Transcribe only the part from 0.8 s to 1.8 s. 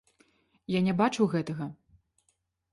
не бачыў гэтага.